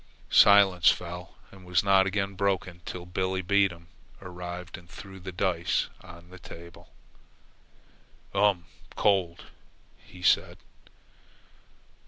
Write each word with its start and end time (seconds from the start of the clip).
Silence 0.31 0.89
fell 0.89 1.35
and 1.51 1.63
was 1.63 1.83
not 1.83 2.07
again 2.07 2.33
broken 2.33 2.81
till 2.85 3.05
Billebedam 3.05 3.85
arrived 4.19 4.75
and 4.75 4.89
threw 4.89 5.19
the 5.19 5.31
dice 5.31 5.89
box 6.01 6.03
on 6.03 6.29
the 6.31 6.39
table. 6.39 6.89
"Um 8.33 8.61
much 8.87 8.95
cold," 8.95 9.43
he 9.99 10.23
said. 10.23 10.57